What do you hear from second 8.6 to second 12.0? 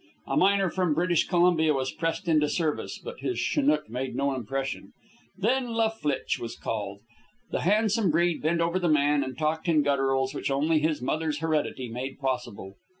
over the man and talked in gutturals which only his mother's heredity